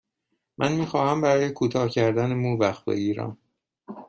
من 0.57 0.71
می 0.71 0.85
خواهم 0.85 1.21
برای 1.21 1.49
کوتاه 1.51 1.89
کردن 1.89 2.33
مو 2.33 2.57
وقت 2.57 2.85
بگیرم. 2.85 3.37